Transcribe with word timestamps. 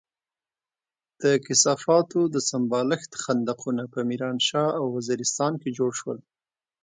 د 1.21 1.23
کثافاتو 1.45 2.19
د 2.33 2.35
سمبالښت 2.49 3.11
خندقونه 3.23 3.83
په 3.93 3.99
ميرانشاه 4.09 4.69
او 4.79 4.85
وزيرستان 4.97 5.53
کې 5.61 5.69
جوړ 5.77 5.91
شول. 5.99 6.19